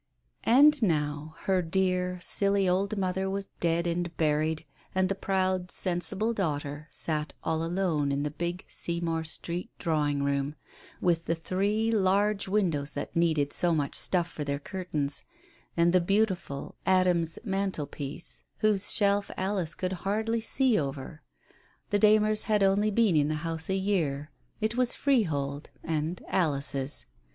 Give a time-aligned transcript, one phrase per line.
[0.47, 6.33] And now, her dear, silly old mother was dead and buried, and the proud, sensible
[6.33, 10.55] daughter sat all alone in the big Seymour Street drawing room,
[11.01, 15.23] with the three large windows that needed so much stuff for their curtains,
[15.77, 19.93] and the beautiful Adams mantelpiece whose Digitized by Google THE TELEGRAM 13 shelf Alice could
[20.03, 21.21] hardly see over.
[21.91, 27.05] The Darners had only been in the house a year; it was freehold, and Alice's.